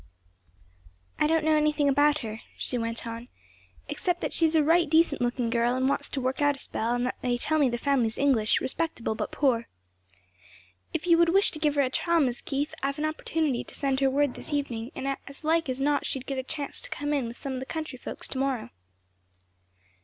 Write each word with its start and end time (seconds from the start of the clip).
"I 1.19 1.27
don't 1.27 1.45
know 1.45 1.55
anything 1.55 1.87
about 1.87 2.17
her," 2.25 2.41
she 2.57 2.75
went 2.75 3.05
on, 3.05 3.27
"except, 3.87 4.19
that 4.21 4.33
she's 4.33 4.55
a 4.55 4.63
right 4.63 4.89
decent 4.89 5.21
looking 5.21 5.51
girl 5.51 5.75
and 5.75 5.87
wants 5.87 6.09
to 6.09 6.19
work 6.19 6.41
out 6.41 6.55
a 6.55 6.57
spell; 6.57 6.95
and 6.95 7.05
that 7.05 7.19
they 7.21 7.37
tell 7.37 7.59
me 7.59 7.69
the 7.69 7.77
family's 7.77 8.17
English; 8.17 8.61
respectable 8.61 9.13
but 9.13 9.31
poor. 9.31 9.67
"If 10.91 11.05
you 11.05 11.19
would 11.19 11.29
wish 11.29 11.51
to 11.51 11.59
give 11.59 11.75
her 11.75 11.83
a 11.83 11.91
trial; 11.91 12.19
Mis' 12.19 12.41
Keith, 12.41 12.73
I've 12.81 12.97
an 12.97 13.05
opportunity 13.05 13.63
to 13.63 13.75
send 13.75 13.99
her 13.99 14.09
word 14.09 14.33
this 14.33 14.51
evening 14.51 14.89
and 14.95 15.07
as 15.27 15.43
like 15.43 15.69
as 15.69 15.79
not 15.79 16.03
she'd 16.07 16.25
get 16.25 16.39
a 16.39 16.43
chance 16.43 16.81
to 16.81 16.89
come 16.89 17.13
in 17.13 17.27
with 17.27 17.37
some 17.37 17.53
of 17.53 17.59
the 17.59 17.67
country 17.67 17.99
folks 17.99 18.27
to 18.29 18.39
morrow." 18.39 18.71